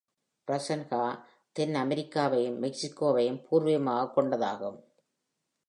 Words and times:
"Piranhea" 0.47 1.23
தென் 1.51 1.73
அமெரிக்காவையும் 1.73 2.57
மெக்சிகோவையும் 2.57 3.43
பூர்வீகமாகக் 3.51 4.17
கொண்டதாகும். 4.17 4.83